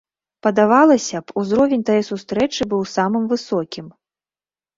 [0.45, 3.93] Падавалася б, узровень тае сустрэчы быў самым высокім.